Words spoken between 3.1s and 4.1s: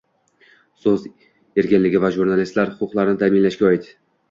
ta’minlashga oid